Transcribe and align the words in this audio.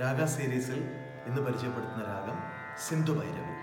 രാഗ 0.00 0.24
സീരീസിൽ 0.26 0.80
ഇന്ന് 1.26 1.40
പരിചയപ്പെടുത്തുന്ന 1.40 2.04
രാഗം 2.04 2.38
സിന്ധു 2.78 3.12
ഭൈരവി 3.12 3.54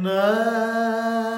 ഇളവന്നോ 0.00 1.37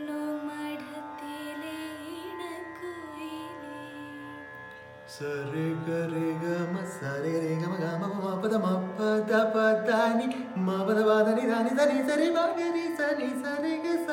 ಸರಿ 5.15 5.67
ಗರಿ 5.87 6.29
ಗಮ, 6.41 6.73
ಸರಿ, 6.95 7.31
ರೇ, 7.41 7.53
ಗಮ 7.61 7.73
ಗಮ 7.81 8.03
ಪದ, 8.43 8.53
ಮ, 8.55 8.67
ಪದ 8.97 9.31
ಪದ, 9.55 9.89
ನಿ, 10.17 10.27
ಮ, 10.57 10.69
ಪದ 10.87 10.99
ಪದ 11.07 11.27
ನಿ 11.37 11.43
ದಾನಿ 11.49 11.71
ಸರಿ 11.79 11.97
ಸರಿ 12.09 12.27
ಮಗರಿ 12.37 12.85
ಸನಿ 12.99 13.29
ಸರಿ 13.43 13.73
ಗ 13.83 13.85
ಸ 14.05 14.09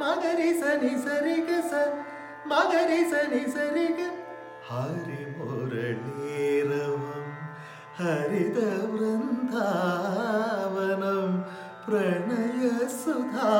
ಮಗರಿ 0.00 0.50
ಸನಿ 0.60 0.92
ಸರಿ 1.04 1.36
ಗ, 1.40 1.60
ಸ 1.70 1.72
ಮಗರಿ 2.46 3.00
ಸನಿ 3.12 3.42
ಸರಿ 3.54 3.86
ಗ 3.98 4.00
ಹರಿ 4.68 5.20
ಮುರಳೀರವಂ, 5.36 7.24
ಹರಿದ 7.98 8.58
ವೃಂದಾವನಂ, 8.92 10.02
ಪ್ರಣಯ 11.84 12.62
ಸುಧಾ 12.98 13.50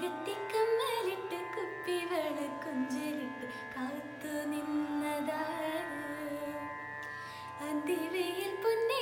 ചെമ്പരത്തിക്കമ്മലിട്ട് 0.00 1.38
കുപ്പിവള 1.54 2.36
കൊഞ്ചലിട്ട് 2.62 3.46
കാത്തു 3.72 4.32
പൊന്നെടുത്ത് 8.62 8.97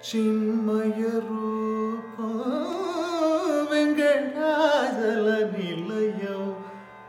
ചിന്മയ 0.05 1.03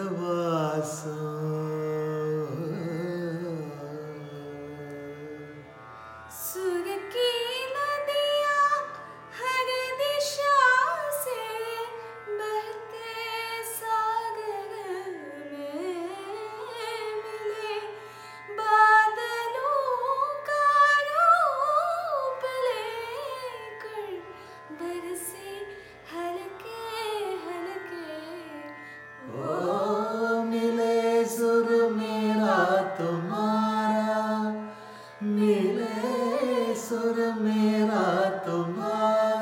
मिले 35.42 36.76
सुर 36.76 37.18
मेरा 37.42 38.06
तुम्हारा। 38.46 39.41